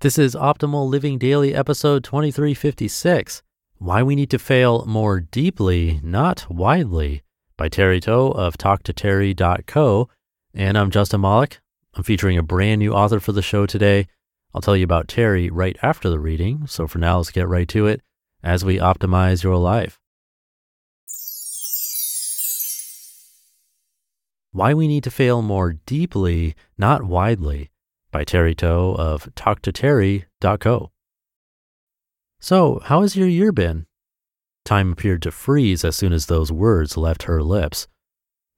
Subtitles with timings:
[0.00, 3.42] This is Optimal Living Daily, episode 2356
[3.76, 7.22] Why We Need to Fail More Deeply, Not Widely,
[7.58, 10.08] by Terry Tow of TalkToTerry.co.
[10.54, 11.60] And I'm Justin Malik.
[11.92, 14.06] I'm featuring a brand new author for the show today.
[14.54, 16.66] I'll tell you about Terry right after the reading.
[16.66, 18.00] So for now, let's get right to it
[18.42, 20.00] as we optimize your life.
[24.52, 27.70] Why We Need to Fail More Deeply, Not Widely
[28.10, 30.90] by Terry Tow of TalkToTerry.co.
[32.40, 33.86] So, how has your year been?
[34.64, 37.86] Time appeared to freeze as soon as those words left her lips.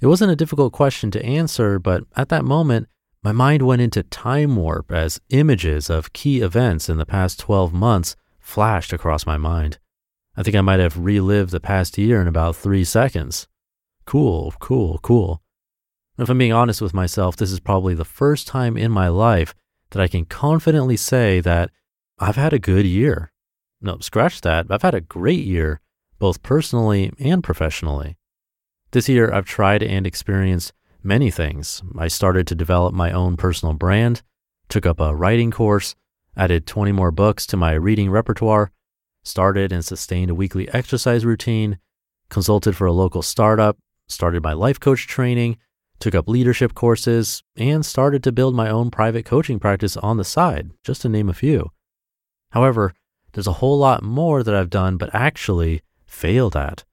[0.00, 2.88] It wasn't a difficult question to answer, but at that moment,
[3.22, 7.72] my mind went into time warp as images of key events in the past 12
[7.72, 9.78] months flashed across my mind.
[10.36, 13.48] I think I might have relived the past year in about three seconds.
[14.04, 15.42] Cool, cool, cool.
[16.18, 19.54] If I'm being honest with myself, this is probably the first time in my life
[19.90, 21.70] that I can confidently say that
[22.18, 23.32] I've had a good year.
[23.82, 24.66] No, scratch that.
[24.70, 25.80] I've had a great year,
[26.18, 28.16] both personally and professionally.
[28.92, 31.82] This year, I've tried and experienced many things.
[31.98, 34.22] I started to develop my own personal brand,
[34.70, 35.94] took up a writing course,
[36.34, 38.72] added 20 more books to my reading repertoire,
[39.22, 41.78] started and sustained a weekly exercise routine,
[42.30, 43.76] consulted for a local startup,
[44.08, 45.58] started my life coach training,
[45.98, 50.24] took up leadership courses, and started to build my own private coaching practice on the
[50.24, 51.70] side, just to name a few.
[52.50, 52.94] However,
[53.32, 56.84] there's a whole lot more that I've done but actually failed at.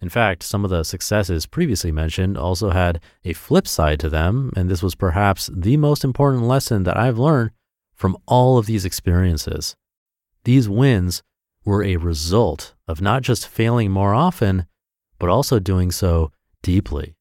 [0.00, 4.50] In fact, some of the successes previously mentioned also had a flip side to them,
[4.56, 7.50] and this was perhaps the most important lesson that I've learned
[7.94, 9.76] from all of these experiences.
[10.44, 11.22] These wins
[11.64, 14.66] were a result of not just failing more often,
[15.20, 16.32] but also doing so
[16.62, 17.14] deeply.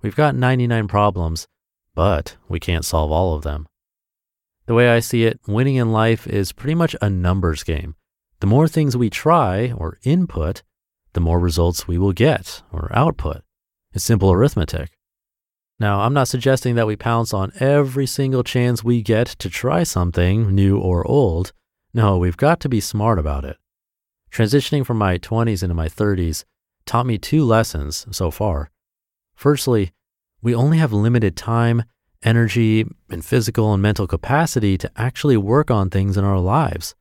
[0.00, 1.48] We've got 99 problems,
[1.94, 3.66] but we can't solve all of them.
[4.66, 7.96] The way I see it, winning in life is pretty much a numbers game.
[8.40, 10.62] The more things we try or input,
[11.14, 13.42] the more results we will get or output.
[13.92, 14.90] It's simple arithmetic.
[15.80, 19.82] Now, I'm not suggesting that we pounce on every single chance we get to try
[19.82, 21.52] something, new or old.
[21.94, 23.56] No, we've got to be smart about it.
[24.30, 26.44] Transitioning from my 20s into my 30s
[26.84, 28.70] taught me two lessons so far.
[29.38, 29.92] Firstly,
[30.42, 31.84] we only have limited time,
[32.24, 36.96] energy, and physical and mental capacity to actually work on things in our lives.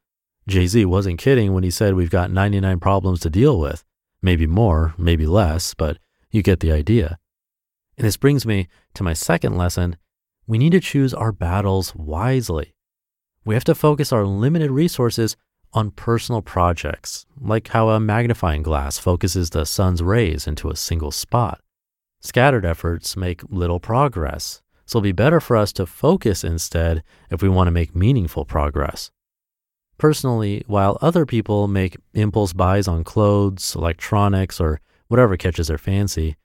[0.47, 3.83] Jay Z wasn't kidding when he said we've got 99 problems to deal with.
[4.21, 5.97] Maybe more, maybe less, but
[6.29, 7.17] you get the idea.
[7.97, 9.97] And this brings me to my second lesson.
[10.45, 12.75] We need to choose our battles wisely.
[13.45, 15.37] We have to focus our limited resources
[15.73, 21.09] on personal projects, like how a magnifying glass focuses the sun's rays into a single
[21.09, 21.61] spot.
[22.21, 27.41] Scattered efforts make little progress, so it'll be better for us to focus instead if
[27.41, 29.11] we want to make meaningful progress.
[29.97, 36.35] Personally, while other people make impulse buys on clothes, electronics, or whatever catches their fancy,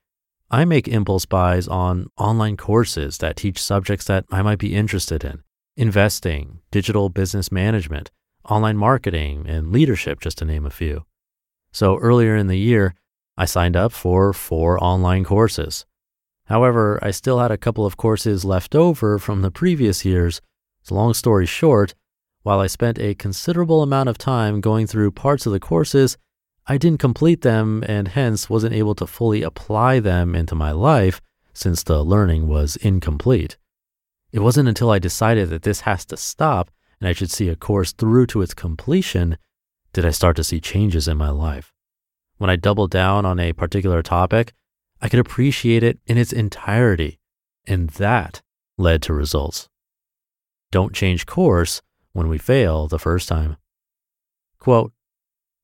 [0.49, 5.23] I make impulse buys on online courses that teach subjects that I might be interested
[5.23, 5.43] in
[5.75, 8.11] investing, digital business management,
[8.47, 11.05] online marketing, and leadership, just to name a few.
[11.71, 12.93] So earlier in the year,
[13.35, 15.85] I signed up for four online courses.
[16.45, 20.39] However, I still had a couple of courses left over from the previous years.
[20.83, 21.95] So, long story short,
[22.43, 26.17] while I spent a considerable amount of time going through parts of the courses,
[26.67, 31.19] I didn't complete them and hence wasn't able to fully apply them into my life
[31.53, 33.57] since the learning was incomplete.
[34.31, 37.55] It wasn't until I decided that this has to stop and I should see a
[37.55, 39.37] course through to its completion
[39.91, 41.72] did I start to see changes in my life
[42.37, 44.53] when I doubled down on a particular topic,
[45.01, 47.19] I could appreciate it in its entirety.
[47.65, 48.41] And that
[48.77, 49.69] led to results.
[50.71, 51.81] Don't change course
[52.13, 53.57] when we fail the first time.
[54.59, 54.93] Quote,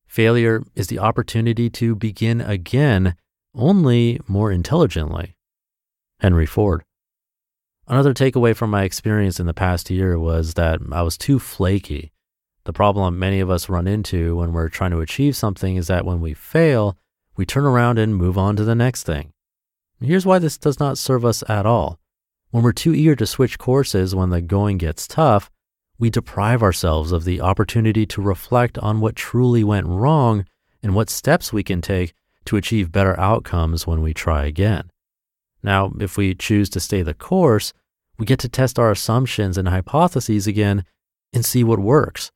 [0.06, 3.16] failure is the opportunity to begin again,
[3.56, 5.36] only more intelligently.
[6.19, 6.83] Henry Ford.
[7.88, 12.12] Another takeaway from my experience in the past year was that I was too flaky
[12.69, 16.06] the problem many of us run into when we're trying to achieve something is that
[16.06, 16.95] when we fail,
[17.36, 19.33] we turn around and move on to the next thing.
[20.00, 21.98] Here's why this does not serve us at all.
[22.51, 25.50] When we're too eager to switch courses when the going gets tough,
[25.98, 30.45] we deprive ourselves of the opportunity to reflect on what truly went wrong
[30.83, 32.13] and what steps we can take
[32.45, 34.92] to achieve better outcomes when we try again.
[35.63, 37.74] Now, if we choose to stay the course,
[38.19, 40.86] we get to test our assumptions and hypotheses again
[41.33, 42.31] and see what works.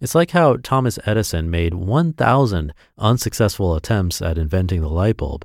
[0.00, 5.44] It's like how Thomas Edison made 1,000 unsuccessful attempts at inventing the light bulb.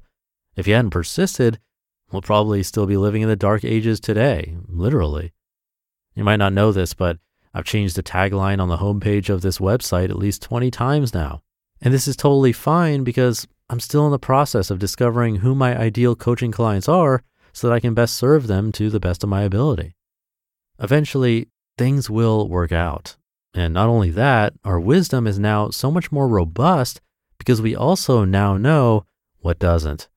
[0.56, 1.60] If he hadn't persisted,
[2.12, 5.32] we'll probably still be living in the dark ages today, literally.
[6.16, 7.18] You might not know this, but
[7.54, 11.42] I've changed the tagline on the homepage of this website at least 20 times now.
[11.82, 15.78] And this is totally fine because I'm still in the process of discovering who my
[15.78, 17.24] ideal coaching clients are
[17.54, 19.96] so that I can best serve them to the best of my ability.
[20.80, 21.48] Eventually,
[21.78, 23.16] things will work out.
[23.54, 27.02] And not only that, our wisdom is now so much more robust
[27.38, 29.06] because we also now know
[29.40, 30.08] what doesn't.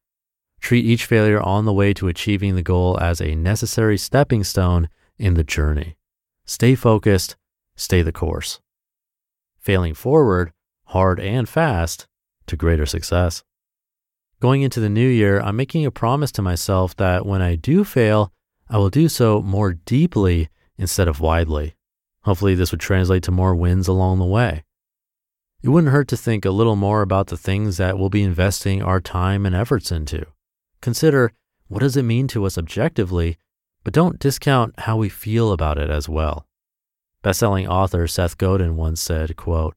[0.61, 4.89] Treat each failure on the way to achieving the goal as a necessary stepping stone
[5.19, 5.97] in the journey.
[6.45, 7.37] Stay focused,
[7.75, 8.61] stay the course.
[9.59, 10.53] Failing forward,
[10.87, 12.07] hard and fast,
[12.47, 13.43] to greater success.
[14.41, 17.85] Going into the new year, I'm making a promise to myself that when I do
[17.85, 18.33] fail,
[18.69, 21.77] I will do so more deeply instead of widely.
[22.25, 24.65] Hopefully, this would translate to more wins along the way.
[25.63, 28.83] It wouldn't hurt to think a little more about the things that we'll be investing
[28.83, 30.27] our time and efforts into.
[30.81, 31.33] Consider
[31.69, 33.39] what does it mean to us objectively,
[33.85, 36.47] but don't discount how we feel about it as well.
[37.23, 39.77] Bestselling author Seth Godin once said, quote,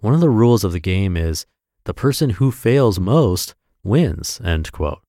[0.00, 1.46] One of the rules of the game is
[1.84, 5.00] the person who fails most wins, end quote.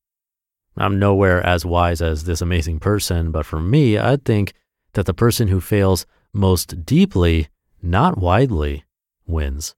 [0.77, 4.54] I'm nowhere as wise as this amazing person, but for me, I'd think
[4.94, 6.06] that the person who fails
[6.36, 7.48] most deeply,
[7.82, 8.84] not widely,
[9.26, 9.74] wins.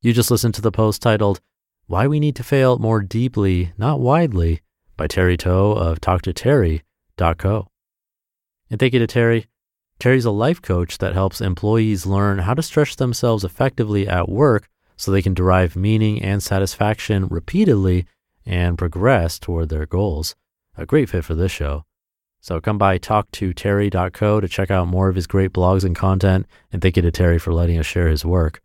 [0.00, 1.40] You just listened to the post titled,
[1.86, 4.60] Why We Need to Fail More Deeply, Not Widely,
[4.96, 7.68] by Terry Toe of TalkToTerry.co.
[8.70, 9.46] And thank you to Terry
[9.98, 14.68] Terry's a life coach that helps employees learn how to stretch themselves effectively at work
[14.96, 18.06] so they can derive meaning and satisfaction repeatedly
[18.44, 20.34] and progress toward their goals.
[20.76, 21.84] A great fit for this show.
[22.44, 26.44] So come by talktoterry.co to check out more of his great blogs and content.
[26.70, 28.60] And thank you to Terry for letting us share his work.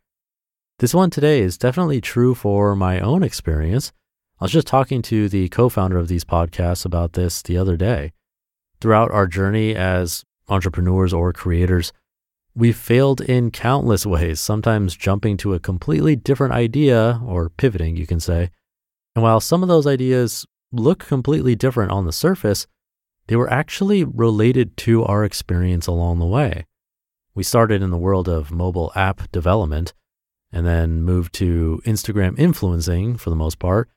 [0.79, 3.93] This one today is definitely true for my own experience.
[4.37, 7.77] I was just talking to the co founder of these podcasts about this the other
[7.77, 8.11] day.
[8.81, 11.93] Throughout our journey as entrepreneurs or creators,
[12.53, 18.05] we've failed in countless ways, sometimes jumping to a completely different idea or pivoting, you
[18.05, 18.49] can say.
[19.15, 22.67] And while some of those ideas look completely different on the surface,
[23.29, 26.65] they were actually related to our experience along the way.
[27.33, 29.93] We started in the world of mobile app development
[30.51, 33.89] and then moved to Instagram influencing for the most part,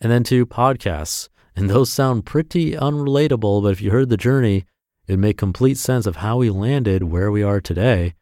[0.00, 1.28] and then to podcasts.
[1.56, 4.66] And those sound pretty unrelatable, but if you heard the journey,
[5.06, 8.14] It'd make complete sense of how we landed where we are today.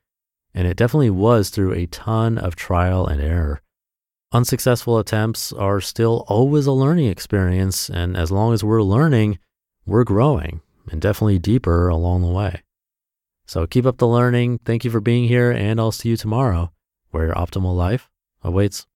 [0.52, 3.62] And it definitely was through a ton of trial and error.
[4.32, 7.88] Unsuccessful attempts are still always a learning experience.
[7.88, 9.38] And as long as we're learning,
[9.86, 10.60] we're growing
[10.90, 12.62] and definitely deeper along the way.
[13.46, 14.60] So keep up the learning.
[14.64, 16.72] Thank you for being here, and I'll see you tomorrow
[17.10, 18.08] where your optimal life
[18.42, 18.86] awaits.